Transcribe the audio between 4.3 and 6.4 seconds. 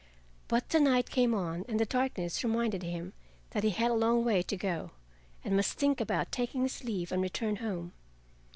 to go and must think about